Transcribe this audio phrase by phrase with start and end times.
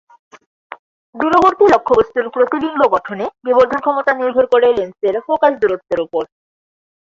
[1.15, 6.23] দূরবর্তী লক্ষ্যবস্তুর প্রতিবিম্ব গঠনে বিবর্ধন ক্ষমতা নির্ভর করে লেন্সের ফোকাস দূরত্বের উপর।